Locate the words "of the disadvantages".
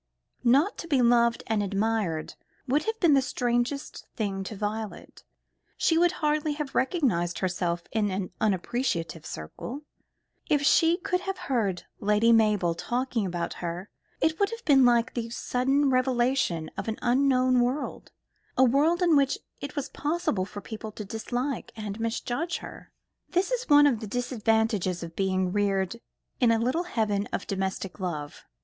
23.85-25.03